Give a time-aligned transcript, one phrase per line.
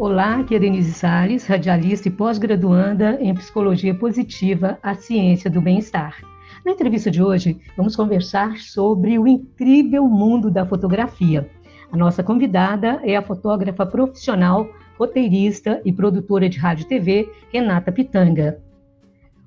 [0.00, 6.16] Olá, aqui é Denise Salles, radialista e pós-graduanda em Psicologia Positiva, a Ciência do Bem-Estar.
[6.64, 11.50] Na entrevista de hoje, vamos conversar sobre o incrível mundo da fotografia.
[11.92, 17.92] A nossa convidada é a fotógrafa profissional, roteirista e produtora de rádio e TV, Renata
[17.92, 18.58] Pitanga.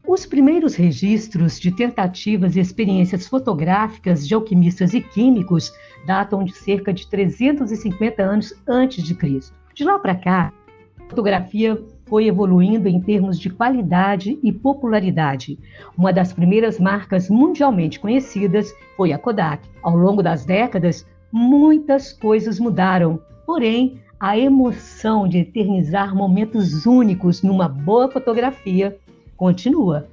[0.07, 5.73] Os primeiros registros de tentativas e experiências fotográficas de alquimistas e químicos
[6.05, 9.62] datam de cerca de 350 anos antes de Cristo.
[9.73, 10.53] De lá para cá,
[10.99, 15.57] a fotografia foi evoluindo em termos de qualidade e popularidade.
[15.97, 19.67] Uma das primeiras marcas mundialmente conhecidas foi a Kodak.
[19.81, 27.67] Ao longo das décadas, muitas coisas mudaram, porém, a emoção de eternizar momentos únicos numa
[27.67, 28.95] boa fotografia
[29.35, 30.07] continua.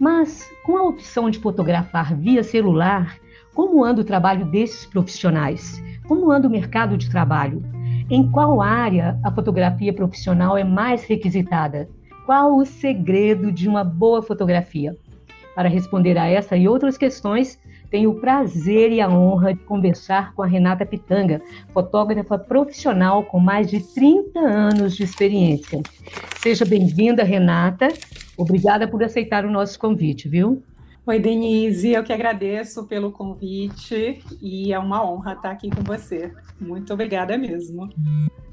[0.00, 3.16] Mas, com a opção de fotografar via celular,
[3.54, 5.80] como anda o trabalho desses profissionais?
[6.08, 7.62] Como anda o mercado de trabalho?
[8.08, 11.88] Em qual área a fotografia profissional é mais requisitada?
[12.24, 14.96] Qual o segredo de uma boa fotografia?
[15.56, 17.58] Para responder a essa e outras questões,
[17.90, 23.40] tenho o prazer e a honra de conversar com a Renata Pitanga, fotógrafa profissional com
[23.40, 25.82] mais de 30 anos de experiência.
[26.40, 27.88] Seja bem-vinda, Renata.
[28.36, 30.62] Obrigada por aceitar o nosso convite, viu?
[31.06, 36.32] Oi, Denise, eu que agradeço pelo convite e é uma honra estar aqui com você.
[36.60, 37.88] Muito obrigada mesmo.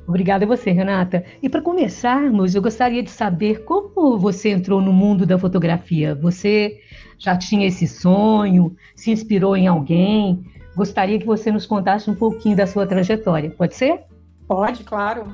[0.08, 1.26] Obrigada a você, Renata.
[1.42, 6.14] E para começarmos, eu gostaria de saber como você entrou no mundo da fotografia.
[6.14, 6.80] Você
[7.18, 8.76] já tinha esse sonho?
[8.95, 10.45] Se inspirou em alguém?
[10.76, 13.50] Gostaria que você nos contasse um pouquinho da sua trajetória.
[13.50, 14.02] Pode ser?
[14.48, 15.26] Pode, claro.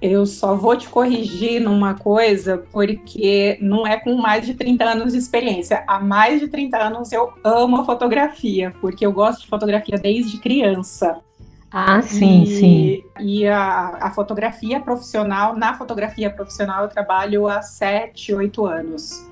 [0.00, 5.12] Eu só vou te corrigir numa coisa, porque não é com mais de 30 anos
[5.12, 5.82] de experiência.
[5.88, 10.38] Há mais de 30 anos eu amo a fotografia, porque eu gosto de fotografia desde
[10.38, 11.20] criança.
[11.70, 13.04] Ah, sim, e, sim.
[13.20, 19.27] E a, a, fotografia profissional, na fotografia profissional, eu trabalho há 7, 8 anos.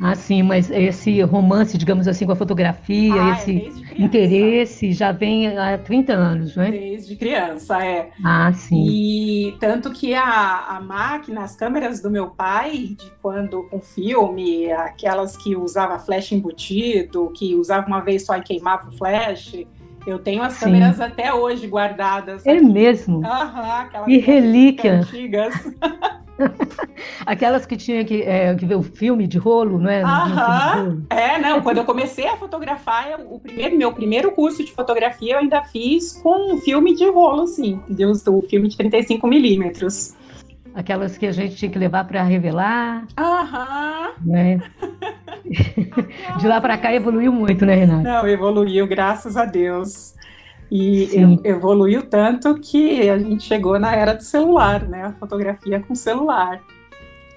[0.00, 4.92] Ah, sim, mas esse romance, digamos assim, com a fotografia, ah, é esse é interesse
[4.92, 6.70] já vem há 30 anos, não é?
[6.70, 8.10] Desde criança, é.
[8.24, 8.86] Ah, sim.
[8.88, 14.70] E tanto que a, a máquina, as câmeras do meu pai, de quando com filme,
[14.72, 19.64] aquelas que usava flash embutido, que usava uma vez só e queimava o flash,
[20.06, 20.66] eu tenho as Sim.
[20.66, 22.44] câmeras até hoje guardadas.
[22.44, 22.64] É aqui.
[22.64, 23.24] mesmo?
[23.24, 25.00] Aham, aquelas e relíquia.
[25.00, 25.54] antigas.
[27.24, 30.02] Aquelas que tinha que, é, que ver o filme de rolo, não é?
[30.02, 31.02] Aham.
[31.10, 31.62] É, não.
[31.62, 36.12] Quando eu comecei a fotografar, o primeiro, meu primeiro curso de fotografia eu ainda fiz
[36.22, 37.80] com um filme de rolo, sim.
[38.26, 40.14] O filme de 35 milímetros.
[40.74, 43.06] Aquelas que a gente tinha que levar para revelar.
[43.16, 44.10] Aham.
[44.24, 44.60] Né?
[46.40, 48.02] De lá para cá evoluiu muito, né, Renata?
[48.02, 50.13] Não, evoluiu, graças a Deus.
[50.76, 51.08] E
[51.44, 55.04] evoluiu tanto que a gente chegou na era do celular, né?
[55.04, 56.60] A fotografia com celular.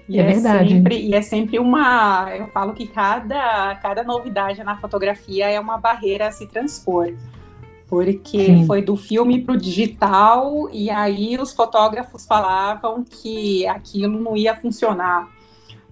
[0.08, 0.70] E é, é verdade.
[0.70, 2.34] Sempre, e é sempre uma.
[2.36, 7.14] Eu falo que cada, cada novidade na fotografia é uma barreira a se transpor.
[7.86, 8.66] Porque Sim.
[8.66, 14.56] foi do filme para o digital, e aí os fotógrafos falavam que aquilo não ia
[14.56, 15.28] funcionar.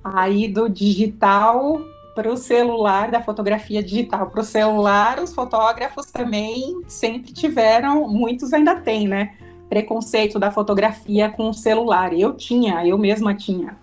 [0.03, 1.81] Aí do digital
[2.17, 8.55] para o celular, da fotografia digital para o celular, os fotógrafos também sempre tiveram, muitos
[8.55, 9.35] ainda têm, né?
[9.69, 12.15] Preconceito da fotografia com o celular.
[12.15, 13.77] Eu tinha, eu mesma tinha.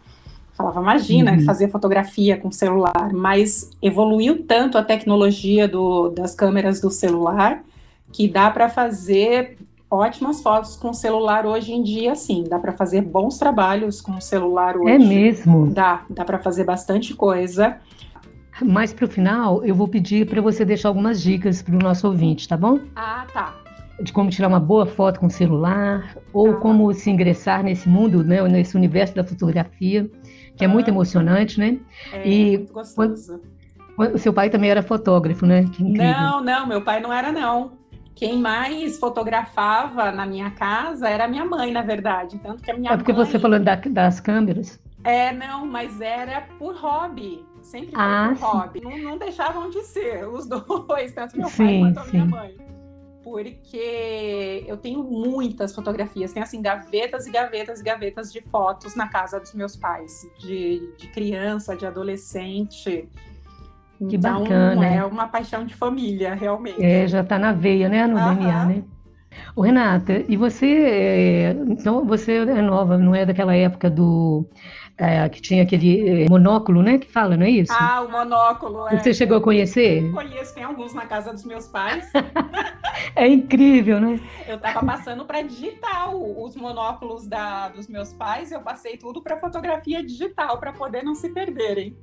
[0.54, 1.46] Falava, imagina uhum.
[1.46, 7.64] fazer fotografia com celular, mas evoluiu tanto a tecnologia do, das câmeras do celular
[8.12, 9.58] que dá para fazer
[9.90, 12.46] ótimas fotos com celular hoje em dia, sim.
[12.48, 14.92] Dá para fazer bons trabalhos com celular hoje.
[14.92, 15.68] É mesmo?
[15.68, 17.78] Dá, dá para fazer bastante coisa.
[18.62, 22.08] Mais para o final, eu vou pedir para você deixar algumas dicas para o nosso
[22.08, 22.80] ouvinte, tá bom?
[22.96, 23.56] Ah, tá.
[24.02, 26.60] De como tirar uma boa foto com celular, ou tá.
[26.60, 30.10] como se ingressar nesse mundo, né, nesse universo da fotografia,
[30.56, 30.94] que é muito ah.
[30.94, 31.80] emocionante, né?
[32.12, 33.42] É, e muito gostoso.
[33.98, 35.66] o seu pai também era fotógrafo, né?
[35.80, 37.72] não, não, meu pai não era, não.
[38.16, 42.38] Quem mais fotografava na minha casa era minha mãe, na verdade.
[42.38, 43.26] Tanto que a minha É porque mãe...
[43.26, 44.80] você falou da, das câmeras?
[45.04, 47.44] É, não, mas era por hobby.
[47.64, 48.82] Sempre foi ah, por hobby.
[48.82, 52.58] Não, não, deixavam de ser os dois, tanto meu sim, pai quanto a minha mãe.
[53.24, 59.08] Porque eu tenho muitas fotografias, tem assim, gavetas e gavetas e gavetas de fotos na
[59.08, 63.08] casa dos meus pais, de, de criança, de adolescente.
[64.10, 64.86] Que então, bacana.
[64.86, 66.84] É uma paixão de família, realmente.
[66.84, 68.06] É, já está na veia, né?
[68.06, 68.36] No Aham.
[68.36, 68.84] DNA, né?
[69.56, 74.46] Ô, Renata, e você, é, então você é nova, não é daquela época do
[74.98, 76.98] é, que tinha aquele é, monóculo, né?
[76.98, 77.74] Que fala, não é isso?
[77.74, 78.90] Ah, o monóculo.
[78.90, 79.14] Você é.
[79.14, 80.12] chegou a conhecer?
[80.12, 82.12] Conheço, tem alguns na casa dos meus pais.
[83.16, 84.20] É incrível, né?
[84.48, 89.40] Eu estava passando para digital os monóculos da, dos meus pais, eu passei tudo para
[89.40, 91.96] fotografia digital para poder não se perderem.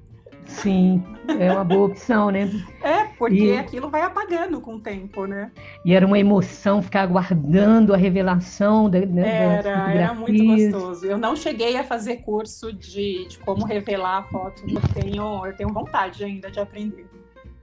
[0.47, 1.03] Sim,
[1.39, 2.49] é uma boa opção, né?
[2.83, 2.90] É,
[3.21, 3.59] porque e...
[3.59, 5.53] aquilo vai apagando com o tempo, né?
[5.85, 11.05] E era uma emoção ficar aguardando a revelação da, né, era, era muito gostoso.
[11.05, 15.55] Eu não cheguei a fazer curso de, de como revelar a foto, eu tenho, eu
[15.55, 17.05] tenho vontade ainda de aprender.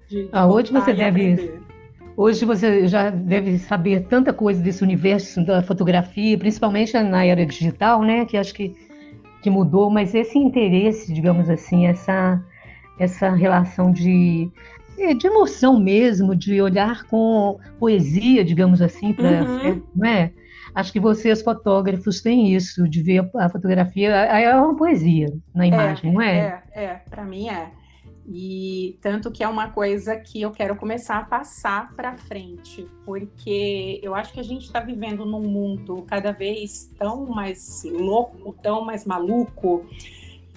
[0.08, 1.34] De, de ah, hoje você deve.
[1.34, 1.62] Aprender.
[2.16, 8.04] Hoje você já deve saber tanta coisa desse universo da fotografia, principalmente na era digital,
[8.04, 8.26] né?
[8.26, 8.76] Que acho que,
[9.42, 12.44] que mudou, mas esse interesse, digamos assim, essa
[13.00, 14.50] essa relação de,
[14.98, 19.84] é, de emoção mesmo, de olhar com poesia, digamos assim, para uhum.
[19.96, 20.32] não é?
[20.74, 25.68] Acho que vocês, fotógrafos, têm isso, de ver a fotografia, é uma poesia na é,
[25.70, 26.64] imagem, é, não é?
[26.72, 27.72] É, é, para mim é.
[28.30, 34.02] E tanto que é uma coisa que eu quero começar a passar para frente, porque
[34.04, 38.84] eu acho que a gente está vivendo num mundo cada vez tão mais louco, tão
[38.84, 39.86] mais maluco,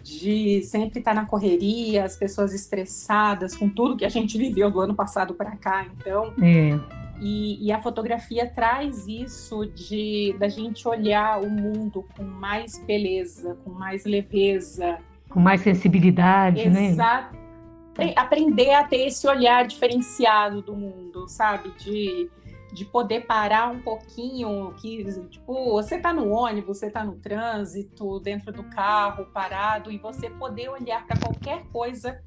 [0.03, 4.81] de sempre estar na correria, as pessoas estressadas com tudo que a gente viveu do
[4.81, 6.33] ano passado para cá, então.
[6.43, 6.79] É.
[7.21, 13.59] E, e, a fotografia traz isso de da gente olhar o mundo com mais beleza,
[13.63, 14.99] com mais leveza,
[15.29, 16.75] com mais sensibilidade, Exato.
[16.75, 16.87] né?
[16.89, 17.41] Exato.
[18.17, 21.71] Aprender a ter esse olhar diferenciado do mundo, sabe?
[21.79, 22.31] De
[22.73, 28.21] de poder parar um pouquinho, que tipo, você está no ônibus, você está no trânsito,
[28.21, 32.23] dentro do carro, parado, e você poder olhar para qualquer coisa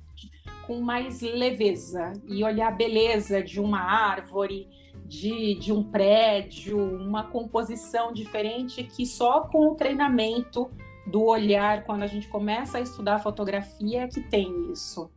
[0.66, 4.68] com mais leveza e olhar a beleza de uma árvore,
[5.06, 10.72] de, de um prédio, uma composição diferente que só com o treinamento
[11.06, 15.12] do olhar, quando a gente começa a estudar fotografia, é que tem isso.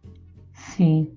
[0.52, 1.16] Sim.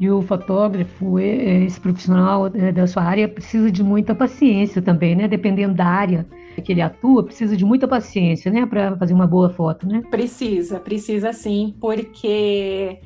[0.00, 5.26] E o fotógrafo, esse profissional é, da sua área, precisa de muita paciência também, né?
[5.26, 6.26] Dependendo da área
[6.64, 8.64] que ele atua, precisa de muita paciência, né?
[8.64, 10.02] Para fazer uma boa foto, né?
[10.10, 13.00] Precisa, precisa sim, porque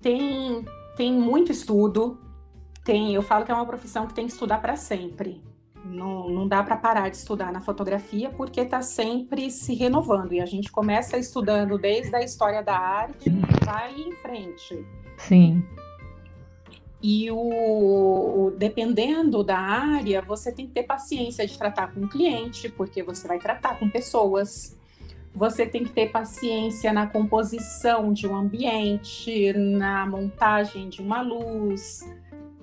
[0.00, 0.64] tem,
[0.96, 2.18] tem muito estudo.
[2.84, 5.42] Tem, eu falo que é uma profissão que tem que estudar para sempre.
[5.84, 10.40] Não, não dá para parar de estudar na fotografia porque está sempre se renovando e
[10.40, 14.84] a gente começa estudando desde a história da arte e vai em frente.
[15.16, 15.62] Sim.
[17.02, 22.08] E o, o, dependendo da área, você tem que ter paciência de tratar com o
[22.08, 24.78] cliente, porque você vai tratar com pessoas.
[25.32, 32.06] Você tem que ter paciência na composição de um ambiente, na montagem de uma luz.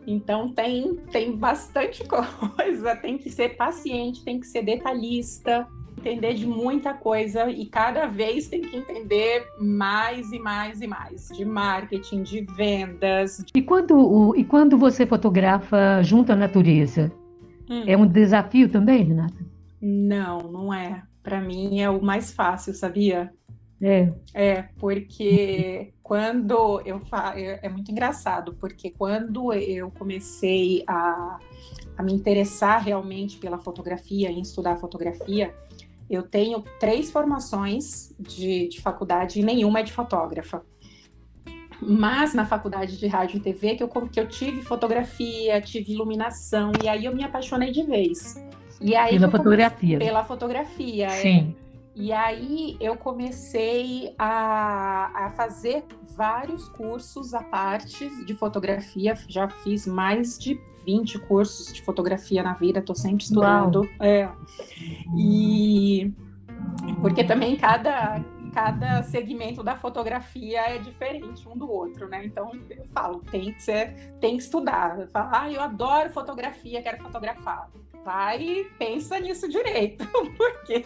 [0.06, 6.46] Então tem, tem bastante coisa, tem que ser paciente, tem que ser detalhista entender de
[6.46, 12.24] muita coisa e cada vez tem que entender mais e mais e mais de marketing,
[12.24, 13.44] de vendas.
[13.56, 17.12] E quando, e quando você fotografa junto à natureza?
[17.70, 17.84] Hum.
[17.86, 19.46] É um desafio também, Renata?
[19.82, 21.04] Não, não é.
[21.22, 23.32] Para mim é o mais fácil, sabia?
[23.82, 24.12] É.
[24.34, 27.38] É, porque quando eu faço.
[27.38, 31.38] É, é muito engraçado, porque quando eu comecei a,
[31.98, 35.54] a me interessar realmente pela fotografia, em estudar fotografia,
[36.10, 40.64] eu tenho três formações de, de faculdade e nenhuma é de fotógrafa.
[41.82, 46.72] Mas na faculdade de rádio e TV, que eu, que eu tive fotografia, tive iluminação,
[46.84, 48.36] e aí eu me apaixonei de vez.
[48.82, 50.00] E aí pela fotografia.
[50.00, 51.10] Pela fotografia, é.
[51.10, 51.56] Sim.
[51.64, 51.68] É.
[52.00, 55.84] E aí eu comecei a, a fazer
[56.16, 59.16] vários cursos à parte de fotografia.
[59.28, 63.88] Já fiz mais de 20 cursos de fotografia na vida, estou sempre estudando.
[64.00, 64.30] É.
[65.18, 66.14] E
[67.02, 72.26] porque também cada, cada segmento da fotografia é diferente um do outro, né?
[72.26, 74.98] Então eu falo, tem que ser, tem que estudar.
[74.98, 77.70] Eu falo, ah, eu adoro fotografia, quero fotografar.
[78.06, 80.86] Vai, pensa nisso direito, porque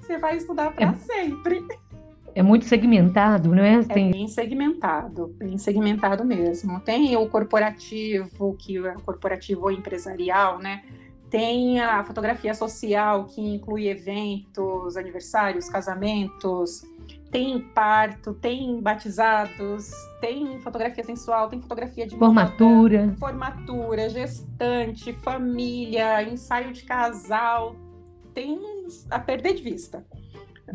[0.00, 0.94] você vai estudar para é.
[0.94, 1.62] sempre
[2.38, 3.80] é muito segmentado, não é?
[3.80, 4.08] é Tem...
[4.10, 6.78] É bem segmentado, bem segmentado mesmo.
[6.78, 10.84] Tem o corporativo, que é o corporativo empresarial, né?
[11.28, 16.82] Tem a fotografia social, que inclui eventos, aniversários, casamentos,
[17.28, 19.90] tem parto, tem batizados,
[20.20, 27.74] tem fotografia sensual, tem fotografia de formatura, moda, formatura, gestante, família, ensaio de casal,
[28.32, 28.60] tem
[29.10, 30.06] a perder de vista.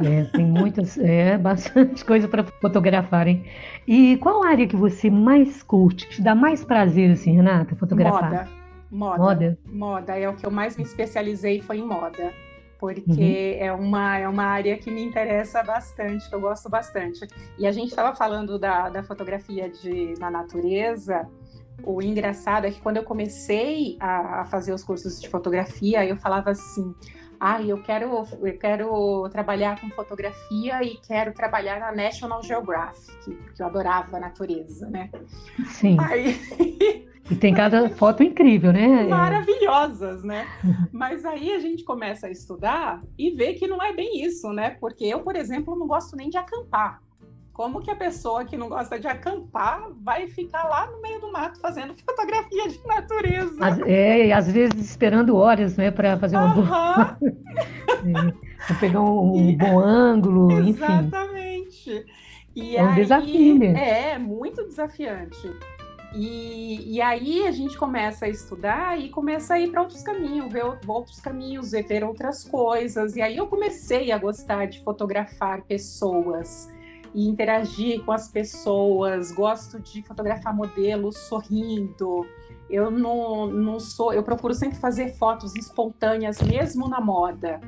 [0.01, 3.45] É, tem muitas, é, bastante coisa para fotografarem.
[3.87, 8.31] E qual área que você mais curte, que te dá mais prazer, assim, Renata, fotografar?
[8.31, 8.47] Moda.
[8.89, 9.17] Moda.
[9.17, 9.57] Moda.
[9.65, 10.19] Moda.
[10.19, 12.31] É o que eu mais me especializei foi em moda.
[12.79, 13.65] Porque uhum.
[13.65, 17.25] é, uma, é uma área que me interessa bastante, que eu gosto bastante.
[17.57, 21.25] E a gente estava falando da, da fotografia de, na natureza,
[21.81, 26.15] o engraçado é que quando eu comecei a, a fazer os cursos de fotografia, eu
[26.17, 26.93] falava assim:
[27.45, 33.61] ah, eu quero, eu quero trabalhar com fotografia e quero trabalhar na National Geographic, porque
[33.61, 35.09] eu adorava a natureza, né?
[35.65, 35.97] Sim.
[35.99, 37.03] Aí...
[37.31, 39.05] E tem cada foto incrível, né?
[39.05, 40.45] Maravilhosas, né?
[40.61, 40.87] Uhum.
[40.91, 44.71] Mas aí a gente começa a estudar e vê que não é bem isso, né?
[44.71, 47.01] Porque eu, por exemplo, não gosto nem de acampar.
[47.53, 51.31] Como que a pessoa que não gosta de acampar vai ficar lá no meio do
[51.31, 53.65] mato fazendo fotografia de natureza?
[53.65, 57.17] As, é, e às vezes esperando horas, né, para fazer uma boa.
[58.69, 61.91] é, pegar um, um bom ângulo, Exatamente.
[61.93, 62.05] enfim.
[62.55, 62.75] Exatamente.
[62.75, 63.55] é um aí, desafio.
[63.55, 63.77] Mesmo.
[63.77, 65.51] É, muito desafiante.
[66.15, 70.51] E, e, aí a gente começa a estudar e começa a ir para outros caminhos,
[70.51, 73.15] ver outros caminhos, ver outras coisas.
[73.15, 76.71] E aí eu comecei a gostar de fotografar pessoas
[77.13, 82.25] e interagir com as pessoas, gosto de fotografar modelos sorrindo.
[82.69, 87.61] Eu não, não sou, eu procuro sempre fazer fotos espontâneas, mesmo na moda,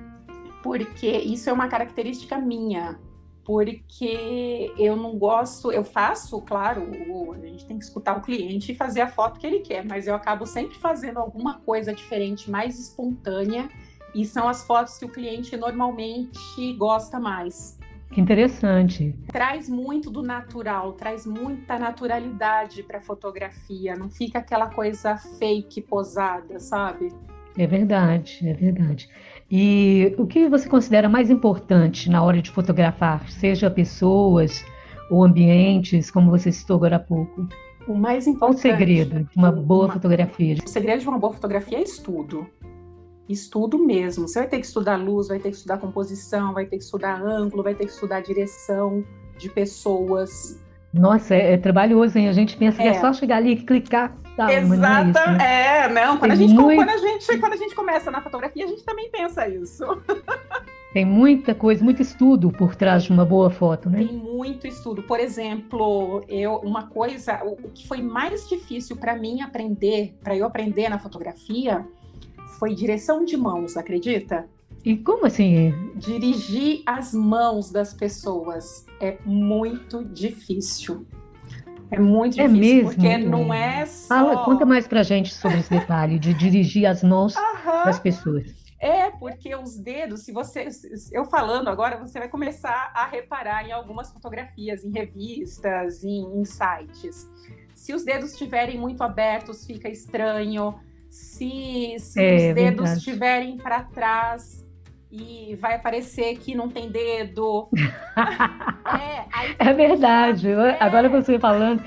[0.64, 3.00] porque isso é uma característica minha.
[3.44, 6.90] Porque eu não gosto, eu faço, claro,
[7.32, 10.08] a gente tem que escutar o cliente e fazer a foto que ele quer, mas
[10.08, 13.70] eu acabo sempre fazendo alguma coisa diferente, mais espontânea,
[14.16, 17.78] e são as fotos que o cliente normalmente gosta mais.
[18.12, 19.14] Que interessante.
[19.28, 25.82] Traz muito do natural, traz muita naturalidade para a fotografia, não fica aquela coisa fake
[25.82, 27.10] posada, sabe?
[27.58, 29.10] É verdade, é verdade.
[29.50, 34.66] E o que você considera mais importante na hora de fotografar, seja pessoas
[35.10, 37.48] ou ambientes, como você citou agora há pouco?
[37.88, 38.40] O mais importante.
[38.40, 39.94] Qual o segredo de uma boa uma...
[39.94, 40.58] fotografia?
[40.66, 42.48] O segredo de uma boa fotografia é estudo
[43.28, 44.28] estudo mesmo.
[44.28, 47.22] Você vai ter que estudar luz, vai ter que estudar composição, vai ter que estudar
[47.22, 49.04] ângulo, vai ter que estudar direção
[49.38, 50.62] de pessoas.
[50.94, 52.30] Nossa, é, é trabalhoso, hein?
[52.30, 52.84] A gente pensa é.
[52.84, 54.16] que é só chegar ali e clicar.
[54.36, 55.14] Tá, é, isso, né?
[55.42, 56.18] é, não.
[56.18, 56.76] Quando a, gente, muito...
[56.76, 59.84] quando, a gente, quando a gente começa na fotografia, a gente também pensa isso.
[60.94, 63.98] Tem muita coisa, muito estudo por trás de uma boa foto, né?
[63.98, 65.04] Tem muito estudo.
[65.04, 70.38] Por exemplo, eu uma coisa, o, o que foi mais difícil para mim aprender, para
[70.38, 71.86] eu aprender na fotografia,
[72.58, 74.48] foi direção de mãos, acredita?
[74.84, 75.74] E como assim?
[75.96, 81.06] Dirigir as mãos das pessoas é muito difícil.
[81.90, 82.90] É muito é difícil, mesmo?
[82.90, 84.08] porque não é só...
[84.08, 87.36] Fala, conta mais pra gente sobre esse detalhe de dirigir as mãos
[87.86, 88.54] das pessoas.
[88.80, 90.68] É, porque os dedos, se você.
[91.12, 96.46] Eu falando agora, você vai começar a reparar em algumas fotografias, em revistas, em, em
[96.46, 97.28] sites.
[97.74, 100.76] Se os dedos estiverem muito abertos, fica estranho
[101.16, 104.66] se, se é, os dedos estiverem para trás
[105.10, 107.70] e vai aparecer que não tem dedo.
[107.76, 110.52] é, aí, é, verdade.
[110.52, 110.78] É.
[110.78, 111.82] Agora você falando,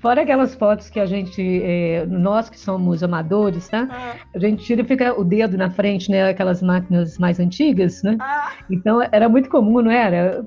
[0.00, 3.86] fora aquelas fotos que a gente, é, nós que somos amadores, tá?
[3.90, 4.16] Ah.
[4.34, 6.30] A gente tira e fica o dedo na frente, né?
[6.30, 8.16] Aquelas máquinas mais antigas, né?
[8.18, 8.50] Ah.
[8.70, 10.46] Então era muito comum, não era?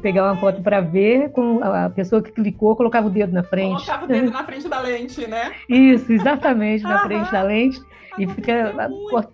[0.00, 3.84] Pegar uma foto para ver, com a pessoa que clicou colocava o dedo na frente.
[3.84, 5.52] Colocava o dedo na frente da lente, né?
[5.68, 7.80] Isso, exatamente, na frente da lente.
[8.16, 8.74] E fica,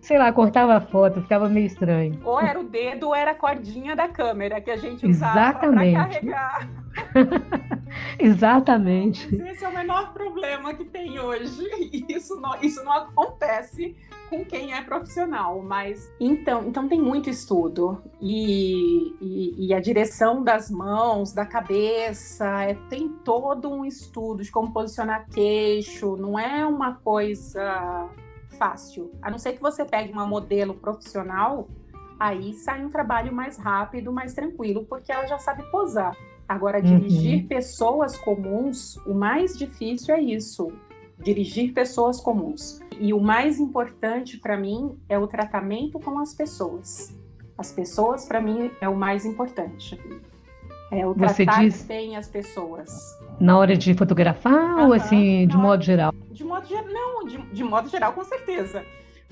[0.00, 2.18] sei lá, cortava a foto, ficava meio estranho.
[2.24, 5.92] Ou era o dedo ou era a cordinha da câmera que a gente usava para
[5.92, 6.68] carregar.
[8.18, 9.34] Exatamente.
[9.34, 11.62] Esse é o menor problema que tem hoje.
[12.08, 13.96] Isso não, isso não acontece
[14.30, 20.42] com quem é profissional, mas então, então tem muito estudo e, e, e a direção
[20.44, 26.16] das mãos, da cabeça, é, tem todo um estudo de como posicionar queixo.
[26.16, 28.08] Não é uma coisa
[28.56, 29.10] fácil.
[29.20, 31.68] A não ser que você pegue uma modelo profissional,
[32.18, 36.16] aí sai um trabalho mais rápido, mais tranquilo, porque ela já sabe posar.
[36.48, 37.48] Agora, dirigir uhum.
[37.48, 40.72] pessoas comuns, o mais difícil é isso.
[41.18, 42.80] Dirigir pessoas comuns.
[43.00, 47.16] E o mais importante para mim é o tratamento com as pessoas.
[47.56, 49.98] As pessoas, para mim, é o mais importante.
[50.92, 51.82] É o Você tratar diz...
[51.82, 53.18] bem as pessoas.
[53.40, 56.12] Na hora de fotografar uhum, ou assim, de modo geral?
[56.30, 58.84] De modo geral, não, de, de modo geral, com certeza.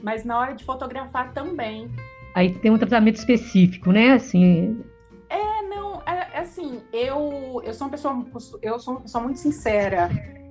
[0.02, 1.90] Mas na hora de fotografar também.
[2.34, 4.12] Aí tem um tratamento específico, né?
[4.12, 4.82] Assim,
[6.38, 8.24] é assim, eu, eu sou uma pessoa
[8.62, 10.08] eu sou uma pessoa muito sincera.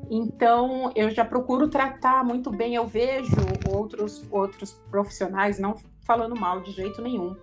[0.09, 2.75] Então, eu já procuro tratar muito bem.
[2.75, 3.35] Eu vejo
[3.69, 7.35] outros outros profissionais não falando mal de jeito nenhum,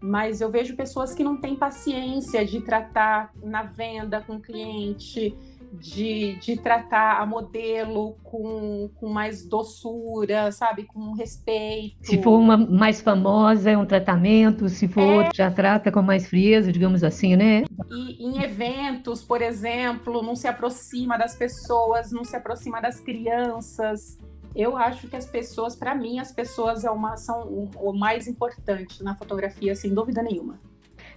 [0.00, 5.34] mas eu vejo pessoas que não têm paciência de tratar na venda com cliente,
[5.80, 10.84] de, de tratar a modelo com, com mais doçura, sabe?
[10.84, 11.96] Com respeito.
[12.02, 15.30] Se for uma mais famosa, é um tratamento, se for é...
[15.34, 17.64] já trata com mais frieza, digamos assim, né?
[17.90, 24.18] E em eventos, por exemplo, não se aproxima das pessoas, não se aproxima das crianças.
[24.54, 28.28] Eu acho que as pessoas, para mim, as pessoas é uma, são o, o mais
[28.28, 30.60] importante na fotografia, sem dúvida nenhuma.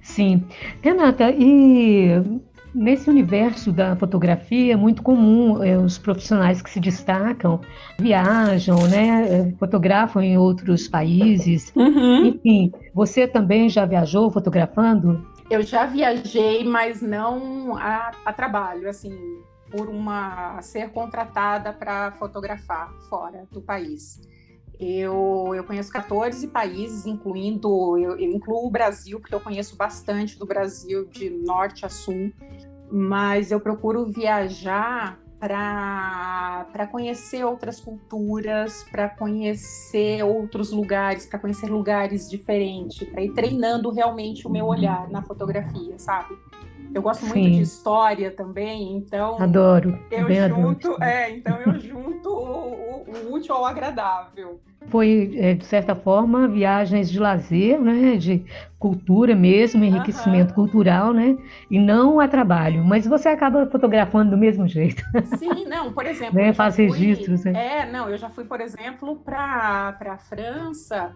[0.01, 0.45] Sim.
[0.81, 2.09] Renata, e
[2.73, 7.59] Nesse universo da fotografia é muito comum é, os profissionais que se destacam
[7.99, 11.71] viajam, né, é, fotografam em outros países.
[11.75, 12.25] Uhum.
[12.25, 15.25] Enfim, você também já viajou fotografando?
[15.49, 19.17] Eu já viajei, mas não a, a trabalho, assim,
[19.71, 24.21] por uma ser contratada para fotografar fora do país.
[24.79, 30.37] Eu, eu conheço 14 países, incluindo, eu, eu, incluo o Brasil, porque eu conheço bastante
[30.37, 32.31] do Brasil, de norte a sul
[32.91, 42.27] mas eu procuro viajar para conhecer outras culturas, para conhecer outros lugares, para conhecer lugares
[42.27, 46.35] diferentes, para ir treinando realmente o meu olhar na fotografia, sabe?
[46.93, 47.29] Eu gosto Sim.
[47.29, 49.41] muito de história também, então.
[49.41, 49.97] Adoro.
[50.11, 51.03] Eu junto, adoro.
[51.03, 54.59] é, então eu junto o, o, útil ao agradável.
[54.87, 58.15] Foi, é, de certa forma, viagens de lazer, né?
[58.15, 58.45] De
[58.79, 61.37] cultura mesmo, enriquecimento cultural, né?
[61.69, 62.83] E não a trabalho.
[62.83, 65.03] Mas você acaba fotografando do mesmo jeito.
[65.37, 66.35] Sim, não, por exemplo.
[66.35, 66.53] né?
[66.53, 67.43] Faz fui, registros.
[67.43, 67.53] Né?
[67.53, 71.13] É, não, eu já fui, por exemplo, para a França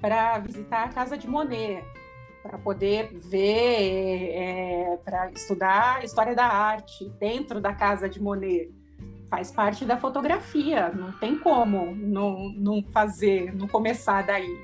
[0.00, 1.84] para visitar a casa de Monet
[2.44, 8.70] para poder ver, é, para estudar a história da arte dentro da casa de Monet.
[9.30, 14.58] Faz parte da fotografia, não tem como não, não fazer, não começar daí.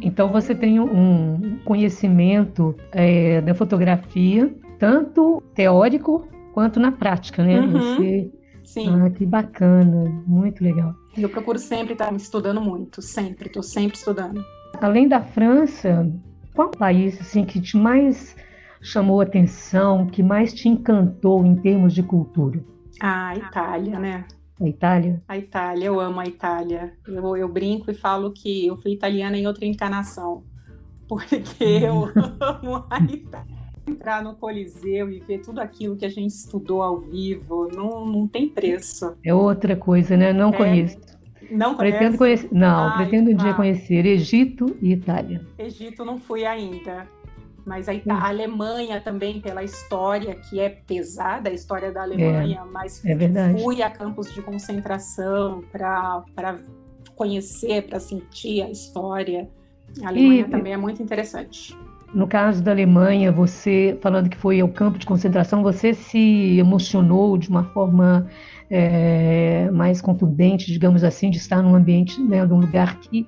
[0.00, 7.60] Então você tem um conhecimento é, da fotografia, tanto teórico quanto na prática, né?
[7.60, 7.70] Uhum.
[7.70, 8.32] Você...
[8.64, 8.88] Sim.
[8.88, 10.94] Ah, que bacana, muito legal.
[11.16, 14.44] Eu procuro sempre estar estudando muito, sempre, estou sempre estudando.
[14.80, 16.08] Além da França,
[16.54, 18.36] qual país assim que te mais
[18.80, 22.62] chamou atenção, que mais te encantou em termos de cultura?
[23.00, 24.24] Ah, a Itália, né?
[24.60, 25.22] A Itália?
[25.26, 26.92] A Itália, eu amo a Itália.
[27.06, 30.44] Eu, eu brinco e falo que eu fui italiana em outra encarnação,
[31.08, 32.08] porque eu
[32.40, 33.62] amo a Itália.
[33.84, 38.28] Entrar no Coliseu e ver tudo aquilo que a gente estudou ao vivo, não, não
[38.28, 39.16] tem preço.
[39.24, 40.32] É outra coisa, né?
[40.32, 40.98] Não é, conheço.
[41.50, 42.48] Não pretendo conhecer.
[42.52, 45.40] Não, pretendo um dia conhecer Egito e Itália.
[45.58, 47.06] Egito não fui ainda.
[47.64, 52.72] Mas a, a, Alemanha também, pela história, que é pesada, a história da Alemanha, é,
[52.72, 56.58] mas é fui a campos de concentração para
[57.14, 59.48] conhecer, para sentir a história.
[60.02, 61.76] A Alemanha e, também é muito interessante.
[62.12, 67.38] No caso da Alemanha, você, falando que foi ao campo de concentração, você se emocionou
[67.38, 68.28] de uma forma
[68.74, 73.26] é, mais contundente, digamos assim, de estar num ambiente, né, num lugar que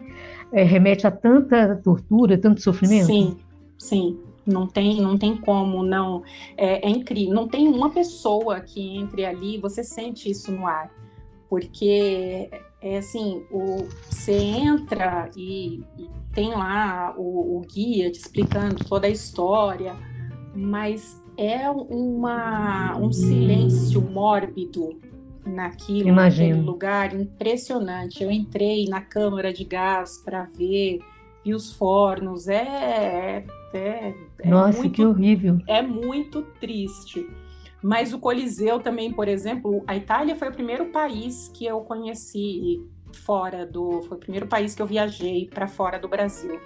[0.50, 3.04] é, remete a tanta tortura, tanto sofrimento?
[3.04, 3.36] Sim,
[3.76, 4.18] sim.
[4.46, 6.22] Não tem, não tem como, não.
[6.56, 7.34] É, é incrível.
[7.34, 10.90] Não tem uma pessoa que entre ali, você sente isso no ar.
[11.48, 12.48] Porque,
[12.80, 19.06] é assim, o, você entra e, e tem lá o, o guia te explicando toda
[19.06, 19.94] a história,
[20.54, 24.98] mas é uma, um silêncio mórbido
[25.46, 26.48] naquilo, Imagino.
[26.48, 28.22] naquele lugar impressionante.
[28.22, 31.00] Eu entrei na câmara de gás para ver,
[31.44, 35.58] vi os fornos, é, é, é Nossa, muito, que horrível.
[35.66, 37.26] É muito triste.
[37.82, 42.80] Mas o Coliseu também, por exemplo, a Itália foi o primeiro país que eu conheci
[43.12, 46.58] fora do, foi o primeiro país que eu viajei para fora do Brasil.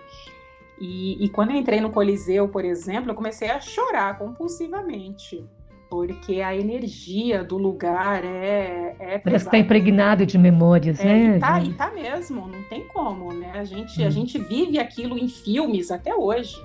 [0.81, 5.45] E, e, quando eu entrei no Coliseu, por exemplo, eu comecei a chorar compulsivamente
[5.89, 11.37] porque a energia do lugar é, é Parece que está impregnado de memórias, é, né?
[11.37, 13.53] E tá, e tá mesmo, não tem como, né?
[13.55, 14.07] A gente, hum.
[14.07, 16.57] a gente vive aquilo em filmes até hoje.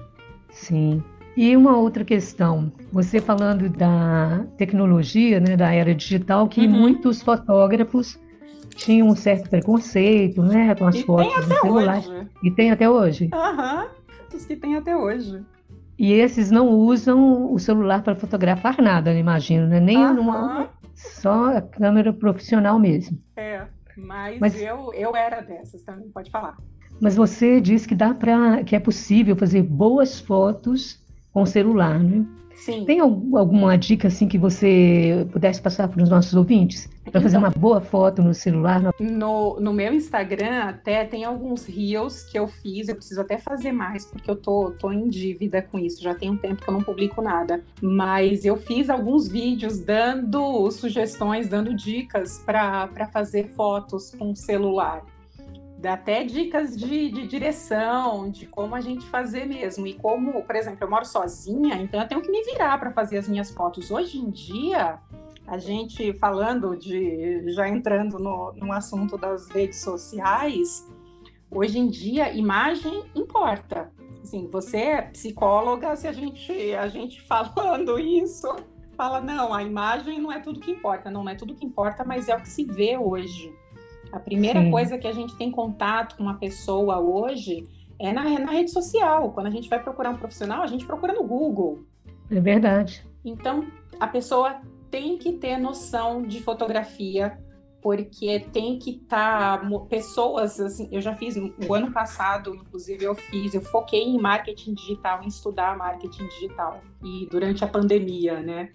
[0.49, 1.01] Sim.
[1.35, 6.69] E uma outra questão, você falando da tecnologia, né, da era digital, que uhum.
[6.69, 8.19] muitos fotógrafos
[8.75, 11.97] tinham um certo preconceito, né, com as e fotos no celular.
[11.97, 12.27] Hoje.
[12.43, 13.29] E tem até hoje.
[13.33, 14.37] Aham, uhum.
[14.37, 15.43] os que tem até hoje.
[16.03, 19.79] E esses não usam o celular para fotografar nada, imagino, né?
[19.79, 23.17] Nem numa, só a câmera profissional mesmo.
[23.37, 26.57] É, mas, mas, eu, eu era dessas também, pode falar.
[26.99, 32.25] Mas você disse que dá para que é possível fazer boas fotos com celular, né?
[32.63, 32.85] Sim.
[32.85, 36.89] Tem alguma dica assim que você pudesse passar para os nossos ouvintes?
[37.03, 38.81] Para fazer então, uma boa foto no celular?
[38.97, 43.73] No, no meu Instagram até tem alguns reels que eu fiz, eu preciso até fazer
[43.73, 46.01] mais, porque eu tô, tô em dívida com isso.
[46.01, 47.61] Já tem um tempo que eu não publico nada.
[47.81, 55.03] Mas eu fiz alguns vídeos dando sugestões, dando dicas para fazer fotos com celular
[55.83, 59.85] dá até dicas de, de, direção, de como a gente fazer mesmo.
[59.85, 63.17] E como, por exemplo, eu moro sozinha, então eu tenho que me virar para fazer
[63.17, 63.91] as minhas fotos.
[63.91, 64.97] Hoje em dia,
[65.45, 67.51] a gente falando de.
[67.51, 70.89] já entrando no, no assunto das redes sociais,
[71.51, 73.91] hoje em dia, imagem importa.
[74.23, 78.55] Assim, você é psicóloga, se a gente, a gente falando isso,
[78.95, 81.11] fala, não, a imagem não é tudo que importa.
[81.11, 83.53] Não, não é tudo que importa, mas é o que se vê hoje.
[84.13, 84.69] A primeira Sim.
[84.69, 87.67] coisa que a gente tem contato com uma pessoa hoje
[87.99, 89.31] é na, na rede social.
[89.31, 91.83] Quando a gente vai procurar um profissional, a gente procura no Google.
[92.29, 93.03] É verdade.
[93.25, 93.65] Então,
[93.99, 97.39] a pessoa tem que ter noção de fotografia,
[97.81, 103.15] porque tem que estar tá, pessoas assim, eu já fiz o ano passado, inclusive eu
[103.15, 108.69] fiz, eu foquei em marketing digital, em estudar marketing digital e durante a pandemia, né?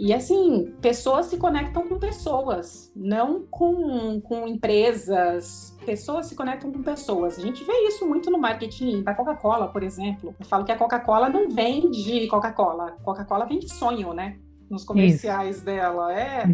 [0.00, 5.76] E assim, pessoas se conectam com pessoas, não com, com empresas.
[5.84, 7.38] Pessoas se conectam com pessoas.
[7.38, 10.34] A gente vê isso muito no marketing da Coca-Cola, por exemplo.
[10.40, 12.96] Eu falo que a Coca-Cola não vende Coca-Cola.
[13.04, 14.38] Coca-Cola vende sonho, né?
[14.70, 15.66] Nos comerciais isso.
[15.66, 16.18] dela.
[16.18, 16.44] É...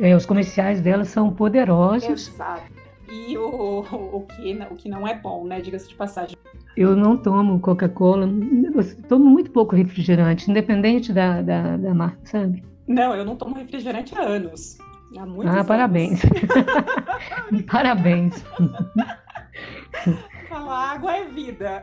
[0.00, 2.28] é, os comerciais dela são poderosos.
[2.28, 2.72] Exato.
[3.12, 5.60] E o, o, que, o que não é bom, né?
[5.60, 6.34] Diga-se de passagem.
[6.74, 8.26] Eu não tomo Coca-Cola,
[9.06, 12.64] tomo muito pouco refrigerante, independente da, da, da marca, sabe?
[12.86, 14.78] Não, eu não tomo refrigerante há anos.
[15.16, 15.66] Há muitos ah, anos.
[15.66, 16.20] parabéns.
[17.70, 18.44] parabéns.
[20.48, 21.82] Falar água é vida.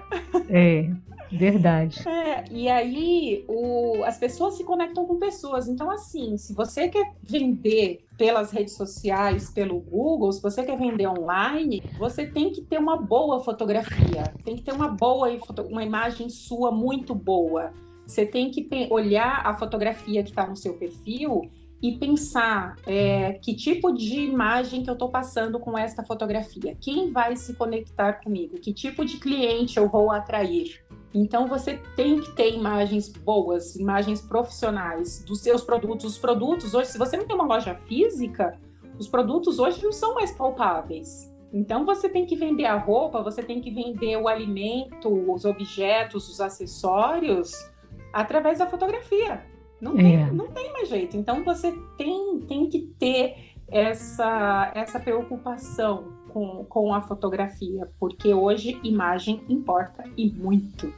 [0.50, 0.90] É,
[1.32, 2.08] verdade.
[2.08, 5.68] É, e aí o, as pessoas se conectam com pessoas.
[5.68, 11.08] Então, assim, se você quer vender pelas redes sociais, pelo Google, se você quer vender
[11.08, 15.30] online, você tem que ter uma boa fotografia, tem que ter uma boa
[15.70, 17.74] uma imagem sua muito boa.
[18.14, 21.50] Você tem que olhar a fotografia que está no seu perfil
[21.82, 26.78] e pensar é, que tipo de imagem que eu estou passando com esta fotografia.
[26.80, 28.60] Quem vai se conectar comigo?
[28.60, 30.86] Que tipo de cliente eu vou atrair?
[31.12, 36.06] Então você tem que ter imagens boas, imagens profissionais dos seus produtos.
[36.06, 38.60] Os produtos hoje, se você não tem uma loja física,
[39.00, 41.34] os produtos hoje não são mais palpáveis.
[41.52, 46.30] Então você tem que vender a roupa, você tem que vender o alimento, os objetos,
[46.30, 47.73] os acessórios
[48.14, 49.42] através da fotografia.
[49.82, 50.32] Não tem, é.
[50.32, 51.18] não tem mais jeito.
[51.18, 53.36] Então você tem, tem que ter
[53.70, 60.94] essa, essa preocupação com, com a fotografia, porque hoje imagem importa e muito.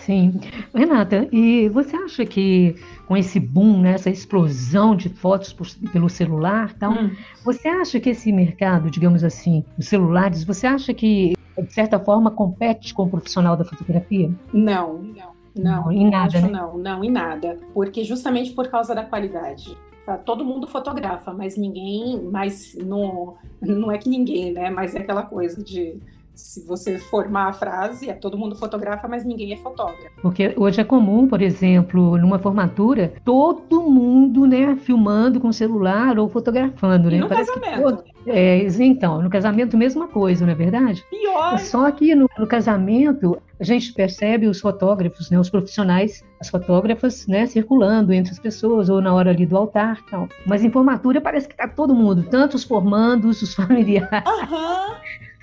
[0.00, 0.40] Sim.
[0.74, 2.74] Renata, e você acha que
[3.06, 7.10] com esse boom, né, essa explosão de fotos por, pelo celular, tal, hum.
[7.44, 12.30] você acha que esse mercado, digamos assim, os celulares, você acha que de certa forma
[12.30, 14.30] compete com o profissional da fotografia?
[14.52, 15.33] Não, não.
[15.54, 16.48] Não, em nada, né?
[16.48, 17.58] não, não, em nada.
[17.72, 19.76] Porque justamente por causa da qualidade.
[20.04, 24.68] Tá, todo mundo fotografa, mas ninguém, mas não, não é que ninguém, né?
[24.68, 25.98] Mas é aquela coisa de
[26.34, 30.20] se você formar a frase, é todo mundo fotografa, mas ninguém é fotógrafo.
[30.20, 36.28] Porque hoje é comum, por exemplo, numa formatura, todo mundo, né, filmando com celular ou
[36.28, 37.16] fotografando, né?
[37.16, 38.02] E no Parece casamento.
[38.02, 41.04] Que, é, então, no casamento mesma coisa, não é verdade?
[41.10, 41.58] Pior.
[41.58, 47.26] Só que no, no casamento a gente percebe os fotógrafos, né, os profissionais, as fotógrafas,
[47.26, 50.28] né, circulando entre as pessoas ou na hora ali do altar, tal.
[50.44, 54.10] Mas em formatura parece que tá todo mundo, tanto os formandos, os familiares.
[54.26, 54.96] Aham.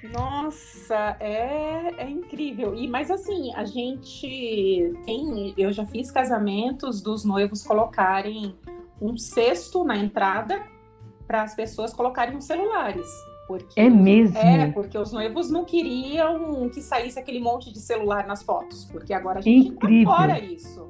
[0.03, 2.75] Nossa, é, é incrível.
[2.75, 8.55] E mas assim, a gente tem, eu já fiz casamentos dos noivos colocarem
[9.01, 10.63] um cesto na entrada
[11.27, 13.07] para as pessoas colocarem os celulares.
[13.47, 14.37] Porque, é mesmo?
[14.37, 19.13] É, porque os noivos não queriam que saísse aquele monte de celular nas fotos, porque
[19.13, 20.01] agora a gente Incrível.
[20.01, 20.89] incorpora isso.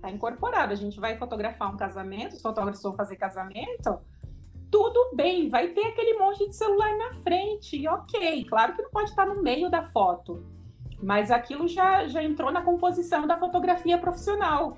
[0.00, 0.72] Tá incorporado.
[0.72, 3.98] A gente vai fotografar um casamento, os fotógrafos vão fazer casamento,
[4.70, 8.44] tudo bem, vai ter aquele monte de celular na frente, ok.
[8.44, 10.42] Claro que não pode estar no meio da foto,
[11.02, 14.76] mas aquilo já, já entrou na composição da fotografia profissional.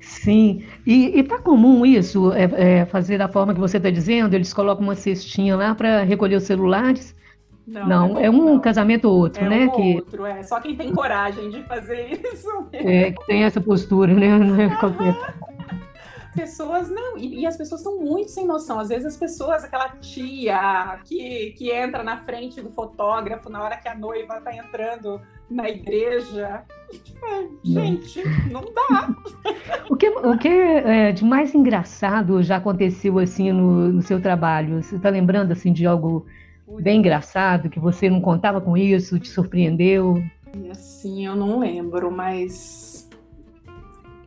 [0.00, 4.34] Sim, e está comum isso, é, é, fazer da forma que você está dizendo?
[4.34, 7.14] Eles colocam uma cestinha lá para recolher os celulares?
[7.66, 8.60] Não, não é, é um não.
[8.60, 9.66] casamento ou outro, é né?
[9.66, 9.94] Um que...
[9.96, 10.42] outro, é.
[10.42, 12.48] Só quem tem coragem de fazer isso.
[12.72, 14.38] É, que tem essa postura, né?
[14.38, 15.16] Não é qualquer...
[16.34, 18.78] pessoas não, e, e, as pessoas são muito sem noção.
[18.78, 23.76] Às vezes as pessoas, aquela tia que, que entra na frente do fotógrafo na hora
[23.76, 26.64] que a noiva está entrando na igreja.
[26.90, 27.26] Tipo,
[27.64, 29.14] gente, não dá.
[29.88, 34.82] o que, o que é, de mais engraçado já aconteceu assim no, no seu trabalho?
[34.82, 36.26] Você está lembrando assim de algo
[36.80, 40.22] bem engraçado que você não contava com isso, te surpreendeu?
[40.70, 42.91] Assim, eu não lembro, mas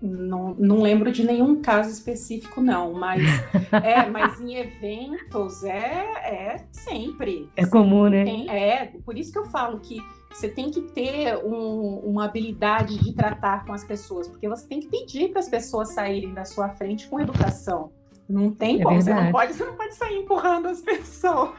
[0.02, 3.22] não, não lembro de nenhum caso específico, não, mas
[3.84, 7.50] é, mas em eventos é, é sempre.
[7.56, 8.24] É comum, né?
[8.24, 9.98] Tem, é, por isso que eu falo que
[10.36, 14.82] você tem que ter um, uma habilidade de tratar com as pessoas, porque você tem
[14.82, 17.92] que pedir para as pessoas saírem da sua frente com educação.
[18.28, 21.54] Não tem é como, você não, pode, você não pode sair empurrando as pessoas.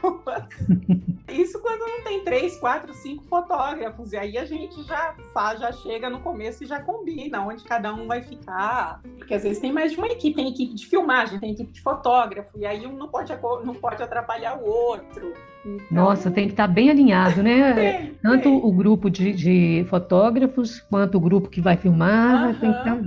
[1.29, 4.11] Isso quando não tem três, quatro, cinco fotógrafos.
[4.11, 7.93] E aí a gente já faz, já chega no começo e já combina onde cada
[7.93, 9.01] um vai ficar.
[9.17, 11.81] Porque às vezes tem mais de uma equipe, tem equipe de filmagem, tem equipe de
[11.81, 13.31] fotógrafo, e aí um não pode,
[13.63, 15.33] não pode atrapalhar o outro.
[15.65, 15.85] Então...
[15.91, 17.73] Nossa, tem que estar bem alinhado, né?
[17.75, 18.61] tem, Tanto tem.
[18.63, 22.99] o grupo de, de, fotógrafos quanto o grupo que vai filmar, tem que estar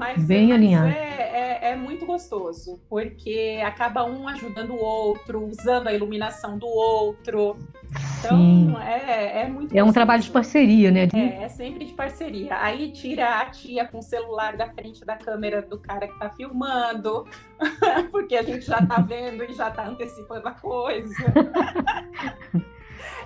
[0.00, 0.88] mas, bem mas alinhado.
[0.88, 7.58] É, é muito gostoso, porque acaba um ajudando o outro, usando a iluminação do outro.
[8.18, 9.76] Então, é, é muito.
[9.76, 11.08] É um trabalho de parceria, né?
[11.12, 12.56] É, é sempre de parceria.
[12.62, 16.30] Aí tira a tia com o celular da frente da câmera do cara que tá
[16.30, 17.26] filmando,
[18.10, 21.14] porque a gente já tá vendo e já tá antecipando a coisa.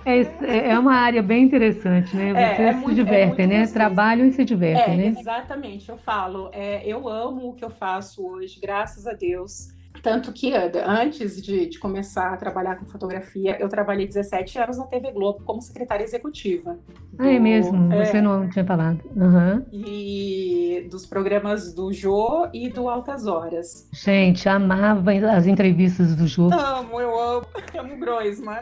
[0.05, 2.29] É, é, é uma área bem interessante, né?
[2.29, 3.59] É, Vocês é, é muito, se divertem, né?
[3.59, 3.73] Gostoso.
[3.73, 5.15] Trabalham e se divertem, né?
[5.19, 6.49] Exatamente, eu falo.
[6.83, 9.74] eu amo o que eu faço hoje, graças a Deus.
[10.05, 14.85] Tanto que antes de, de, começar a trabalhar com fotografia, eu trabalhei 17 anos na
[14.85, 16.77] TV Globo como secretária executiva.
[17.11, 17.91] Do, ah, é mesmo?
[17.91, 19.01] É, Você não tinha falado.
[19.15, 19.65] Uhum.
[19.73, 23.89] E dos programas do Jô e do Altas Horas.
[23.91, 26.53] Gente, amava as entrevistas do Jô.
[26.53, 27.47] Amo, eu amo.
[27.75, 28.59] Amo Groisman.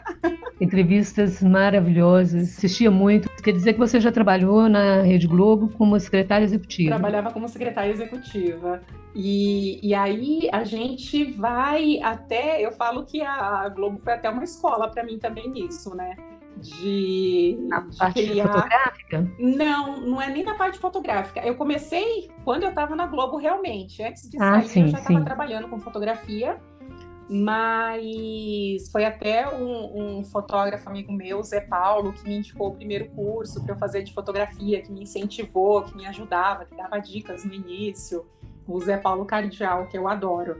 [0.58, 2.56] Entrevistas maravilhosas.
[2.56, 3.28] Assistia muito.
[3.42, 6.94] Quer dizer que você já trabalhou na Rede Globo como secretária executiva?
[6.94, 8.80] Trabalhava como secretária executiva.
[9.14, 12.60] E, e aí a gente vai até.
[12.60, 16.16] Eu falo que a Globo foi até uma escola para mim também nisso, né?
[16.56, 18.48] De, a de parte criar...
[18.48, 19.32] fotográfica?
[19.38, 21.40] Não, não é nem na parte fotográfica.
[21.40, 24.02] Eu comecei quando eu estava na Globo realmente.
[24.02, 26.60] Antes de ah, sair, sim, eu já estava trabalhando com fotografia.
[27.26, 33.08] Mas foi até um, um, fotógrafo amigo meu, Zé Paulo, que me indicou o primeiro
[33.10, 37.42] curso para eu fazer de fotografia, que me incentivou, que me ajudava, que dava dicas
[37.42, 38.26] no início
[38.66, 40.56] o Zé Paulo Cardial, que eu adoro.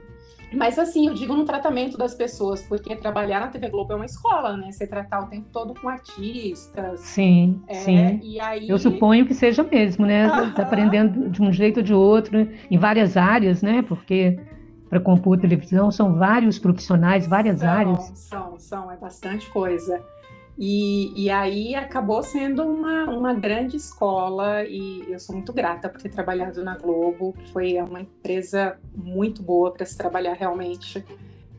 [0.53, 4.05] Mas assim, eu digo no tratamento das pessoas, porque trabalhar na TV Globo é uma
[4.05, 4.71] escola, né?
[4.71, 6.99] Você tratar o tempo todo com artistas.
[7.01, 8.19] Sim, é, sim.
[8.23, 8.69] E aí...
[8.69, 10.29] Eu suponho que seja mesmo, né?
[10.55, 13.81] Tá aprendendo de um jeito ou de outro, em várias áreas, né?
[13.81, 14.39] Porque
[14.89, 18.11] para compor televisão são vários profissionais, várias são, áreas.
[18.15, 20.01] São, são, é bastante coisa.
[20.57, 26.01] E, e aí acabou sendo uma, uma grande escola e eu sou muito grata por
[26.01, 27.35] ter trabalhado na Globo.
[27.51, 31.03] Foi uma empresa muito boa para se trabalhar realmente.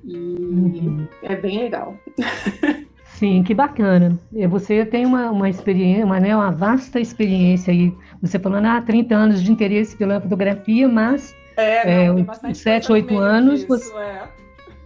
[0.03, 1.07] E uhum.
[1.23, 1.95] é bem legal.
[3.05, 4.19] Sim, que bacana.
[4.51, 7.95] Você tem uma, uma experiência, uma, né, uma vasta experiência aí.
[8.21, 13.17] Você falando, ah, 30 anos de interesse pela fotografia, mas é, não, é, 7, 8
[13.17, 14.29] anos disso, você, é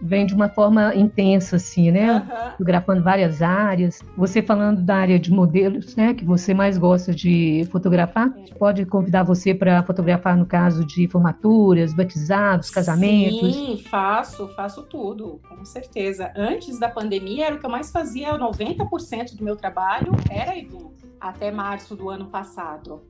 [0.01, 2.13] vem de uma forma intensa, assim, né?
[2.13, 2.51] Uhum.
[2.51, 4.01] Fotografando várias áreas.
[4.17, 6.13] Você falando da área de modelos, né?
[6.13, 8.53] Que você mais gosta de fotografar, é.
[8.55, 13.53] pode convidar você para fotografar no caso de formaturas, batizados, casamentos.
[13.53, 16.31] Sim, faço, faço tudo, com certeza.
[16.35, 20.91] Antes da pandemia era o que eu mais fazia, 90% do meu trabalho era evento,
[21.19, 23.01] até março do ano passado.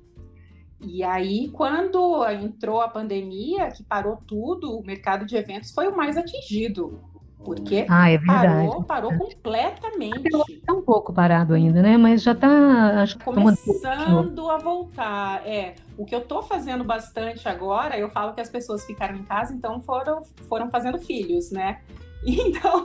[0.84, 5.96] E aí, quando entrou a pandemia, que parou tudo, o mercado de eventos foi o
[5.96, 7.00] mais atingido.
[7.44, 10.28] Porque ah, é parou, parou completamente.
[10.28, 11.98] Está um pouco parado ainda, né?
[11.98, 15.46] Mas já está começando a voltar.
[15.48, 19.24] É, o que eu estou fazendo bastante agora, eu falo que as pessoas ficaram em
[19.24, 21.80] casa, então foram, foram fazendo filhos, né?
[22.24, 22.84] Então,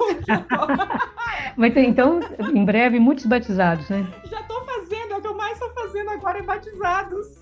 [1.59, 2.21] vai ter então
[2.55, 4.11] em breve muitos batizados, né?
[4.31, 7.39] Já estou fazendo, é o que eu mais estou fazendo agora é batizados.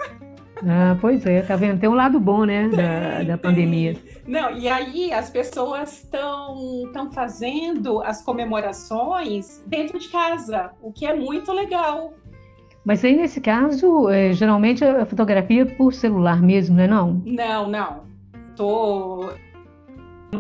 [0.62, 1.81] Ah, pois é, tá vendo?
[1.81, 3.97] Tem um lado bom, né, da, da pandemia.
[4.27, 11.07] Não, e aí as pessoas estão estão fazendo as comemorações dentro de casa, o que
[11.07, 12.14] é muito legal.
[12.85, 17.23] Mas aí, nesse caso, é, geralmente a fotografia é por celular mesmo, né, não?
[17.25, 18.05] Não, não.
[18.55, 19.33] Tô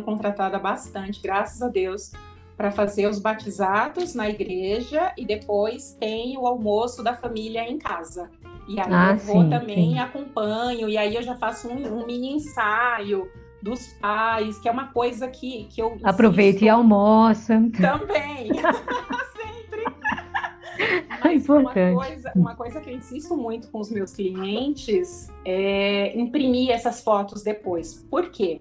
[0.04, 2.12] contratada bastante, graças a Deus,
[2.56, 8.30] para fazer os batizados na igreja e depois tem o almoço da família em casa.
[8.66, 9.98] E aí ah, eu vou sim, também sim.
[9.98, 14.88] acompanho, e aí eu já faço um, um, mini ensaio dos pais, que é uma
[14.88, 15.98] coisa que, que eu.
[16.02, 17.54] Aproveita e almoça.
[17.80, 18.50] Também.
[19.36, 19.84] Sempre.
[21.22, 26.70] Mas uma coisa, uma coisa que eu insisto muito com os meus clientes é imprimir
[26.70, 27.94] essas fotos depois.
[28.10, 28.60] Por quê?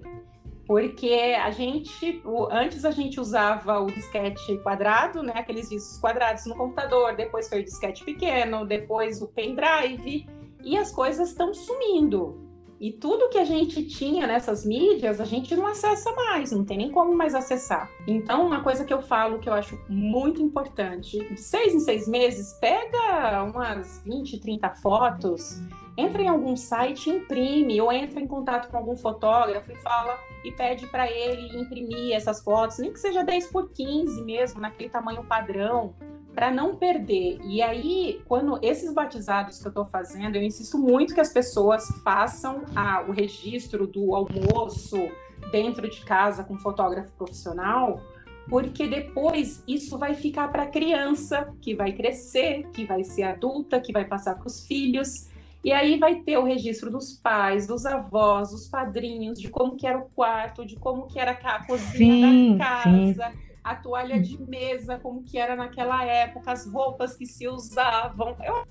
[0.65, 6.55] Porque a gente, antes a gente usava o disquete quadrado, né, aqueles discos quadrados no
[6.55, 10.25] computador, depois foi o disquete pequeno, depois o pendrive,
[10.63, 12.52] e as coisas estão sumindo.
[12.83, 16.77] E tudo que a gente tinha nessas mídias, a gente não acessa mais, não tem
[16.77, 17.89] nem como mais acessar.
[18.05, 22.09] Então, uma coisa que eu falo que eu acho muito importante: de seis em seis
[22.09, 25.61] meses, pega umas 20, 30 fotos,
[25.95, 30.51] entra em algum site, imprime, ou entra em contato com algum fotógrafo e fala e
[30.51, 35.23] pede para ele imprimir essas fotos, nem que seja 10 por 15 mesmo, naquele tamanho
[35.23, 35.95] padrão
[36.33, 37.39] para não perder.
[37.43, 41.87] E aí, quando esses batizados que eu estou fazendo, eu insisto muito que as pessoas
[42.03, 45.09] façam a, o registro do almoço
[45.51, 48.01] dentro de casa com fotógrafo profissional,
[48.49, 53.79] porque depois isso vai ficar para a criança que vai crescer, que vai ser adulta,
[53.79, 55.29] que vai passar para os filhos.
[55.63, 59.87] E aí vai ter o registro dos pais, dos avós, dos padrinhos, de como que
[59.87, 63.31] era o quarto, de como que era a cozinha sim, da casa.
[63.31, 68.35] Sim a toalha de mesa, como que era naquela época, as roupas que se usavam.
[68.43, 68.67] Eu...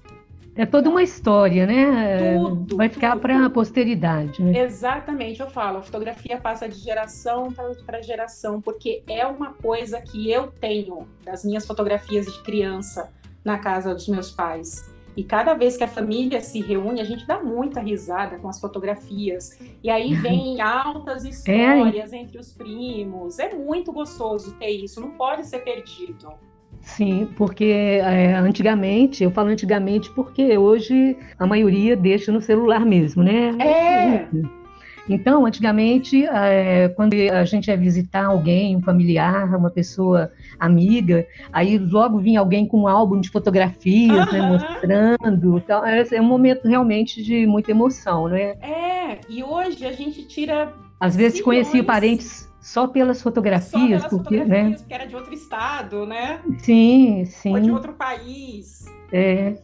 [0.55, 2.37] É toda uma história, né?
[2.37, 4.43] Tudo, Vai ficar para a posteridade.
[4.43, 4.59] Né?
[4.61, 7.51] Exatamente, eu falo, a fotografia passa de geração
[7.87, 13.11] para geração, porque é uma coisa que eu tenho das minhas fotografias de criança
[13.43, 14.92] na casa dos meus pais.
[15.17, 18.59] E cada vez que a família se reúne, a gente dá muita risada com as
[18.61, 19.59] fotografias.
[19.83, 22.17] E aí vem altas histórias é.
[22.17, 23.39] entre os primos.
[23.39, 26.33] É muito gostoso ter isso, não pode ser perdido.
[26.81, 33.23] Sim, porque é, antigamente, eu falo antigamente porque hoje a maioria deixa no celular mesmo,
[33.23, 33.51] né?
[33.61, 34.29] É.
[35.09, 41.79] Então, antigamente, é, quando a gente ia visitar alguém, um familiar, uma pessoa amiga, aí
[41.79, 44.33] logo vinha alguém com um álbum de fotografias, uhum.
[44.33, 45.59] né, mostrando.
[45.59, 48.55] Então, é um momento realmente de muita emoção, né?
[48.61, 50.73] É, e hoje a gente tira.
[51.01, 54.43] Às vezes conhecia parentes só pelas fotografias, só pelas porque, né?
[54.45, 54.77] fotografias, né?
[54.79, 56.41] porque era de outro estado, né?
[56.59, 57.53] Sim, sim.
[57.53, 58.87] Ou de outro país.
[59.13, 59.55] É.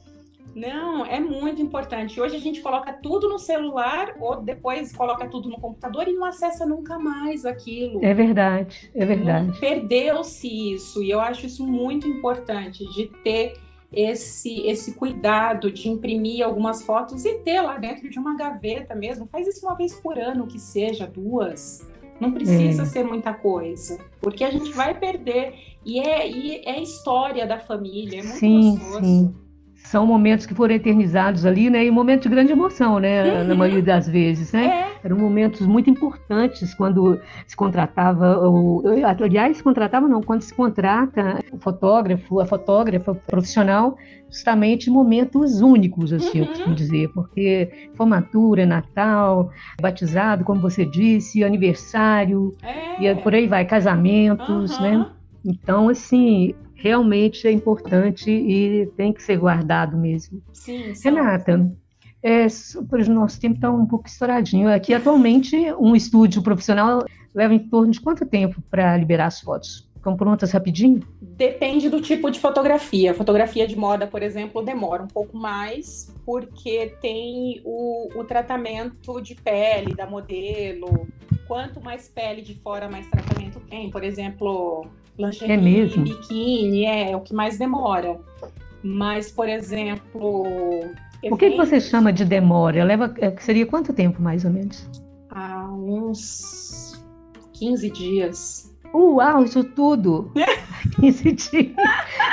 [0.58, 2.20] Não, é muito importante.
[2.20, 6.24] Hoje a gente coloca tudo no celular ou depois coloca tudo no computador e não
[6.24, 8.04] acessa nunca mais aquilo.
[8.04, 9.56] É verdade, é verdade.
[9.60, 13.56] Perdeu-se isso e eu acho isso muito importante de ter
[13.92, 19.28] esse esse cuidado de imprimir algumas fotos e ter lá dentro de uma gaveta mesmo.
[19.28, 21.88] Faz isso uma vez por ano, que seja duas.
[22.18, 22.86] Não precisa é.
[22.86, 25.54] ser muita coisa, porque a gente vai perder
[25.86, 29.04] e é, e é história da família, é muito sim, gostoso.
[29.04, 29.47] Sim
[29.90, 31.84] são momentos que foram eternizados ali, né?
[31.84, 33.40] E momentos de grande emoção, né?
[33.40, 33.48] Uhum.
[33.48, 34.66] Na maioria das vezes, né?
[34.66, 35.06] É.
[35.06, 41.42] Eram momentos muito importantes quando se contratava, ou, aliás, se contratava não, quando se contrata
[41.50, 43.96] o fotógrafo, a fotógrafa profissional,
[44.28, 46.44] justamente momentos únicos, assim, uhum.
[46.44, 53.10] eu costumo dizer, porque formatura, Natal, batizado, como você disse, aniversário, é.
[53.10, 54.82] e por aí vai, casamentos, uhum.
[54.82, 55.06] né?
[55.42, 60.40] Então, assim, realmente é importante e tem que ser guardado mesmo.
[60.52, 61.10] Sim, sim.
[61.10, 61.70] Renata,
[62.22, 64.68] é, o nosso tempo está um pouco estouradinho.
[64.68, 69.88] Aqui, atualmente, um estúdio profissional leva em torno de quanto tempo para liberar as fotos?
[69.94, 71.00] Ficam prontas rapidinho?
[71.20, 73.12] Depende do tipo de fotografia.
[73.12, 79.34] Fotografia de moda, por exemplo, demora um pouco mais, porque tem o, o tratamento de
[79.34, 81.08] pele da modelo.
[81.48, 83.90] Quanto mais pele de fora, mais tratamento tem.
[83.90, 84.86] Por exemplo,
[85.18, 86.04] lingerie, é mesmo?
[86.04, 88.18] biquíni, é, é o que mais demora.
[88.82, 90.44] Mas, por exemplo.
[91.30, 92.84] O que, que você chama de demora?
[92.84, 94.88] Leva, é, seria quanto tempo, mais ou menos?
[95.30, 97.04] Ah, uns
[97.54, 98.67] 15 dias.
[98.92, 100.32] Uau, isso tudo!
[101.00, 101.76] 15 dias.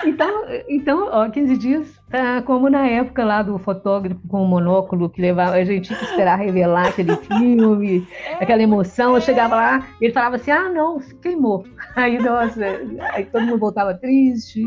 [0.05, 0.29] Então,
[0.69, 5.21] então ó, 15 dias tá como na época lá do fotógrafo com o monóculo que
[5.21, 9.15] levava, a gente tinha que esperar revelar aquele filme, é, aquela emoção.
[9.15, 11.65] Eu chegava lá ele falava assim: ah, não, queimou.
[11.95, 12.61] Aí, nossa,
[13.13, 14.63] aí todo mundo voltava triste.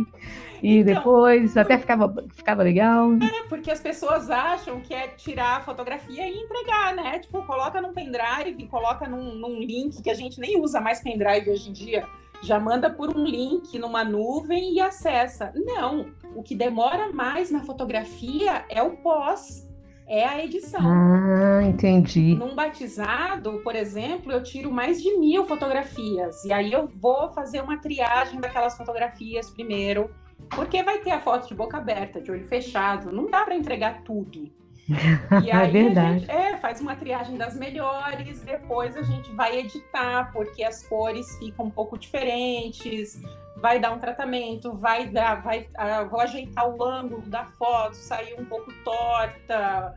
[0.62, 3.12] E então, depois até ficava, ficava legal.
[3.14, 7.18] É, porque as pessoas acham que é tirar a fotografia e entregar, né?
[7.18, 11.50] Tipo, coloca num pendrive, coloca num, num link que a gente nem usa mais pendrive
[11.50, 12.04] hoje em dia
[12.40, 15.52] já manda por um link numa nuvem e acessa.
[15.54, 19.68] Não, o que demora mais na fotografia é o pós,
[20.06, 20.80] é a edição.
[20.80, 22.34] Ah, entendi.
[22.34, 27.60] Num batizado, por exemplo, eu tiro mais de mil fotografias e aí eu vou fazer
[27.60, 30.10] uma triagem daquelas fotografias primeiro,
[30.50, 34.02] porque vai ter a foto de boca aberta, de olho fechado, não dá para entregar
[34.02, 34.50] tudo.
[35.44, 36.08] E aí é verdade.
[36.08, 40.86] a gente é, faz uma triagem das melhores, depois a gente vai editar, porque as
[40.86, 43.20] cores ficam um pouco diferentes,
[43.60, 48.34] vai dar um tratamento, vai dar, vai, uh, vou ajeitar o ângulo da foto, sair
[48.38, 49.94] um pouco torta.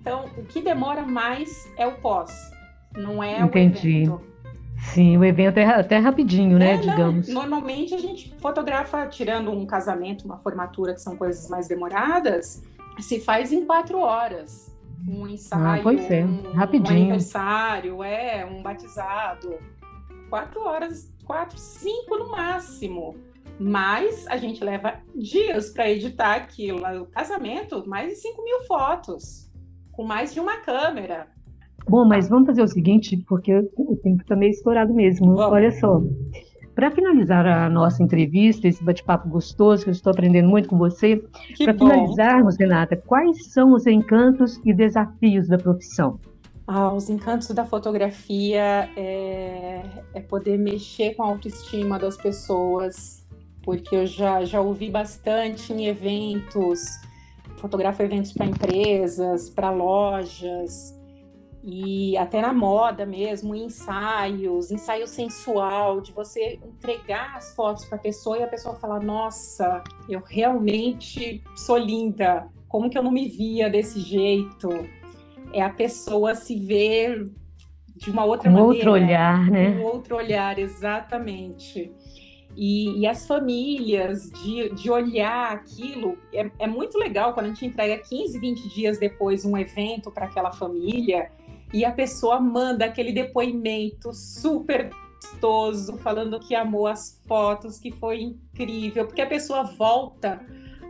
[0.00, 2.32] Então, o que demora mais é o pós,
[2.94, 3.88] não é Entendi.
[3.88, 4.29] o evento.
[4.80, 6.74] Sim, o evento é até rapidinho, né?
[6.74, 7.28] É, digamos.
[7.28, 12.62] Não, normalmente a gente fotografa, tirando um casamento, uma formatura, que são coisas mais demoradas,
[12.98, 14.74] se faz em quatro horas.
[15.06, 16.24] Um ah, ensaio, ah, pois é.
[16.24, 16.98] um, rapidinho.
[16.98, 19.58] um aniversário, é, um batizado.
[20.28, 23.16] Quatro horas, quatro, cinco no máximo.
[23.58, 27.02] Mas a gente leva dias para editar aquilo.
[27.02, 29.50] O casamento, mais de 5 mil fotos,
[29.92, 31.28] com mais de uma câmera.
[31.88, 35.34] Bom, mas vamos fazer o seguinte, porque o tempo está meio estourado mesmo.
[35.34, 35.52] Vamos.
[35.52, 36.00] Olha só.
[36.74, 41.22] Para finalizar a nossa entrevista, esse bate-papo gostoso, que eu estou aprendendo muito com você,
[41.62, 46.18] para finalizarmos, Renata, quais são os encantos e desafios da profissão?
[46.66, 49.82] Ah, os encantos da fotografia é,
[50.14, 53.26] é poder mexer com a autoestima das pessoas,
[53.62, 56.80] porque eu já, já ouvi bastante em eventos,
[57.56, 60.98] fotografo eventos para empresas, para lojas,
[61.62, 68.00] e até na moda mesmo, ensaios, ensaio sensual, de você entregar as fotos para a
[68.00, 73.28] pessoa e a pessoa falar: Nossa, eu realmente sou linda, como que eu não me
[73.28, 74.68] via desse jeito?
[75.52, 77.30] É a pessoa se ver
[77.94, 78.74] de uma outra um maneira.
[78.74, 79.70] outro olhar, né?
[79.70, 81.92] Um outro olhar, exatamente.
[82.56, 86.18] E, e, as famílias de, de olhar aquilo.
[86.32, 90.26] É, é, muito legal quando a gente entrega 15, 20 dias depois um evento para
[90.26, 91.30] aquela família
[91.72, 94.90] e a pessoa manda aquele depoimento super
[95.20, 100.40] gostoso, falando que amou as fotos, que foi incrível, porque a pessoa volta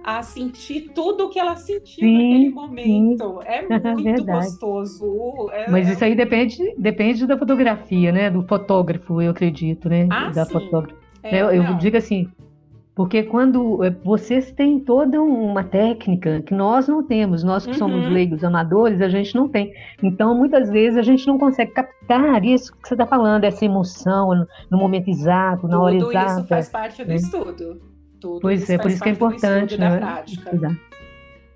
[0.03, 3.41] a sentir tudo o que ela sentiu sim, naquele momento.
[3.43, 3.51] Sim.
[3.51, 5.51] É muito é gostoso.
[5.53, 8.31] É, Mas isso aí depende, depende da fotografia, né?
[8.31, 10.07] Do fotógrafo, eu acredito, né?
[10.11, 10.53] Ah, da sim.
[10.53, 10.99] fotógrafa.
[11.22, 12.31] É, eu, eu digo assim,
[13.01, 17.78] porque quando é, vocês têm toda uma técnica que nós não temos, nós que uhum.
[17.78, 19.72] somos leigos, amadores, a gente não tem.
[20.03, 24.46] Então, muitas vezes, a gente não consegue captar isso que você está falando, essa emoção
[24.70, 26.11] no momento exato, na hora exata.
[26.11, 27.14] Tudo isso faz parte do né?
[27.14, 27.80] estudo.
[28.20, 29.78] Tudo pois é, por isso que é importante.
[29.78, 29.96] Né?
[29.96, 30.78] prática.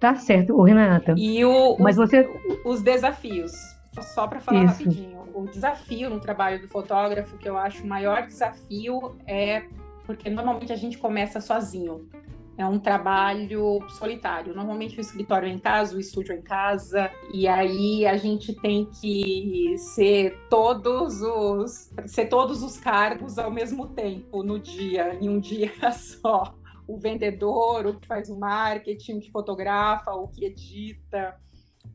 [0.01, 1.15] Tá certo, Renata.
[1.15, 2.27] E o, Mas os, você...
[2.65, 3.53] os desafios,
[4.01, 4.83] só para falar isso.
[4.83, 5.19] rapidinho.
[5.35, 9.65] O desafio no trabalho do fotógrafo, que eu acho o maior desafio, é
[10.05, 12.09] porque normalmente a gente começa sozinho.
[12.57, 14.55] É um trabalho solitário.
[14.55, 18.55] Normalmente o escritório é em casa, o estúdio é em casa, e aí a gente
[18.55, 25.29] tem que ser todos os ser todos os cargos ao mesmo tempo no dia, em
[25.29, 26.55] um dia só.
[26.87, 31.35] O vendedor, o que faz o marketing, o que fotografa, o que edita,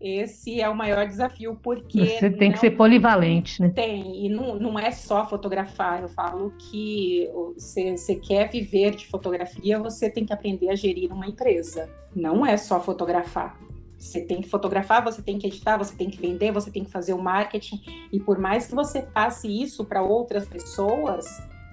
[0.02, 2.18] esse é o maior desafio, porque.
[2.18, 3.70] Você tem que ser polivalente, né?
[3.70, 6.02] Tem, e não, não é só fotografar.
[6.02, 11.12] Eu falo que você, você quer viver de fotografia, você tem que aprender a gerir
[11.12, 11.90] uma empresa.
[12.16, 13.60] Não é só fotografar.
[13.98, 16.90] Você tem que fotografar, você tem que editar, você tem que vender, você tem que
[16.90, 17.82] fazer o marketing.
[18.14, 21.26] E por mais que você passe isso para outras pessoas,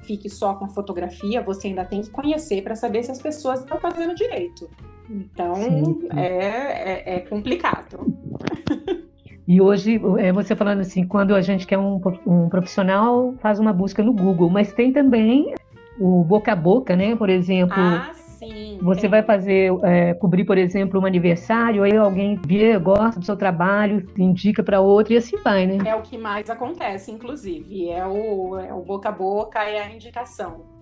[0.03, 3.79] fique só com fotografia, você ainda tem que conhecer para saber se as pessoas estão
[3.79, 4.69] fazendo direito.
[5.09, 6.09] Então sim, sim.
[6.19, 7.99] É, é, é, complicado.
[9.49, 13.73] E hoje, é, você falando assim, quando a gente quer um, um profissional, faz uma
[13.73, 15.55] busca no Google, mas tem também
[16.01, 17.15] o boca a boca, né?
[17.15, 17.77] Por exemplo.
[17.79, 18.79] Ah, sim.
[18.83, 19.09] Você é.
[19.09, 24.05] vai fazer, é, cobrir, por exemplo, um aniversário, aí alguém vê, gosta do seu trabalho,
[24.19, 25.79] indica para outro e assim vai, né?
[25.89, 27.89] É o que mais acontece, inclusive.
[27.89, 30.76] É o, é o boca a boca, é a indicação.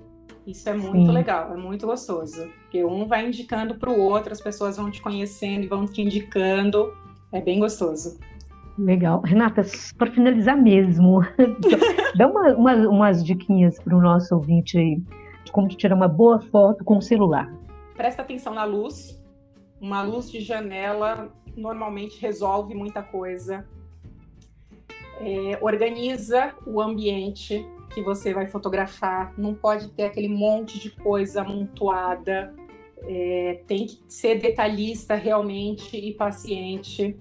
[0.47, 1.13] Isso é muito Sim.
[1.13, 2.49] legal, é muito gostoso.
[2.63, 6.03] Porque um vai indicando para o outro, as pessoas vão te conhecendo e vão te
[6.03, 6.93] indicando.
[7.33, 8.19] É bem gostoso.
[8.79, 9.21] Legal.
[9.23, 9.63] Renata,
[9.97, 11.21] para finalizar mesmo,
[12.17, 15.01] dá uma, uma, umas diquinhas para o nosso ouvinte aí
[15.45, 17.53] de como tirar uma boa foto com o celular.
[17.97, 19.23] Presta atenção na luz.
[19.81, 23.67] Uma luz de janela normalmente resolve muita coisa.
[25.21, 27.65] É, organiza o ambiente
[27.95, 32.53] que você vai fotografar, não pode ter aquele monte de coisa amontoada,
[33.07, 37.17] é, tem que ser detalhista realmente e paciente.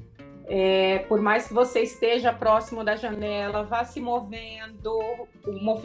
[0.45, 4.91] É, por mais que você esteja próximo da janela, vá se movendo,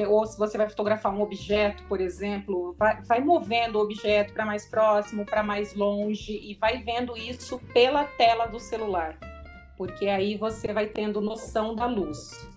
[0.09, 4.45] ou se você vai fotografar um objeto, por exemplo, vai, vai movendo o objeto para
[4.45, 9.17] mais próximo, para mais longe, e vai vendo isso pela tela do celular,
[9.77, 12.49] porque aí você vai tendo noção da luz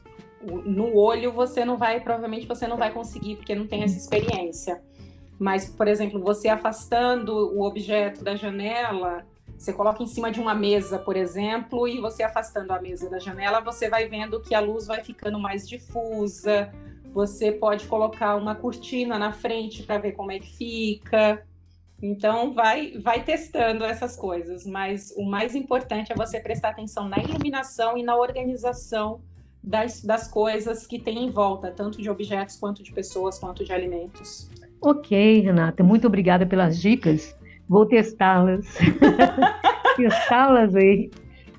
[0.44, 4.82] no olho você não vai, provavelmente você não vai conseguir, porque não tem essa experiência.
[5.40, 9.26] Mas, por exemplo, você afastando o objeto da janela,
[9.62, 13.20] Você coloca em cima de uma mesa, por exemplo, e você afastando a mesa da
[13.20, 16.74] janela, você vai vendo que a luz vai ficando mais difusa.
[17.14, 21.46] Você pode colocar uma cortina na frente para ver como é que fica.
[22.02, 27.20] Então vai vai testando essas coisas, mas o mais importante é você prestar atenção na
[27.20, 29.22] iluminação e na organização
[29.64, 33.72] das, das coisas que tem em volta, tanto de objetos quanto de pessoas, quanto de
[33.72, 34.50] alimentos.
[34.82, 37.36] Ok, Renata, muito obrigada pelas dicas.
[37.70, 38.66] Vou testá-las.
[39.96, 41.12] testá-las aí.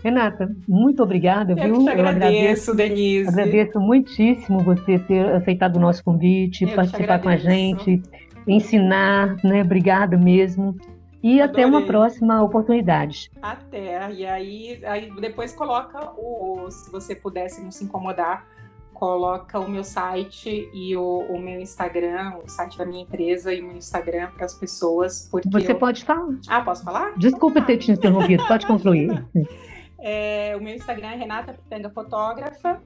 [0.03, 1.75] Renata, muito obrigada, Eu viu?
[1.83, 3.29] Eu agradeço, Denise.
[3.29, 8.03] Agradeço muitíssimo você ter aceitado o nosso convite, Eu participar com a gente,
[8.47, 9.63] ensinar, né?
[9.63, 10.77] Obrigada mesmo.
[11.23, 11.64] E Adorei.
[11.64, 13.31] até uma próxima oportunidade.
[13.41, 14.12] Até.
[14.12, 18.47] E aí, aí depois coloca o, se você pudesse não se incomodar,
[18.93, 23.61] coloca o meu site e o, o, meu Instagram, o site da minha empresa e
[23.61, 25.29] o meu Instagram para as pessoas.
[25.31, 25.79] Porque Você eu...
[25.79, 26.29] pode falar.
[26.49, 27.12] Ah, posso falar?
[27.18, 29.25] Desculpa ter te interrompido, pode concluir.
[30.05, 32.83] É, o meu Instagram é Renata Pitanga Fotógrafa